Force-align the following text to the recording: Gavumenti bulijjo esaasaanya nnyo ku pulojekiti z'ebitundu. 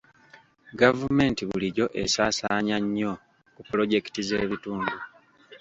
Gavumenti 0.81 1.41
bulijjo 1.49 1.85
esaasaanya 2.03 2.75
nnyo 2.83 3.11
ku 3.55 3.61
pulojekiti 3.67 4.21
z'ebitundu. 4.27 4.97